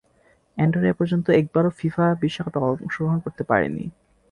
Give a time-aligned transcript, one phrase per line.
[0.57, 3.85] Andorra এপর্যন্ত একবারও FIFA বিশ্বকাপে অংশগ্রহণ করতে পারেনি।